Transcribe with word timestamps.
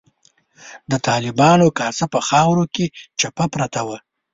د 0.91 0.93
طالبانو 1.07 1.67
کاسه 1.79 2.05
په 2.13 2.19
خاورو 2.27 2.65
کې 2.73 2.85
چپه 3.19 3.45
پرته 3.53 3.81
وه. 3.87 3.97